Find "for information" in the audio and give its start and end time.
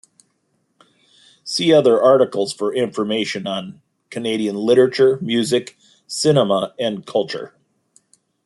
2.53-3.45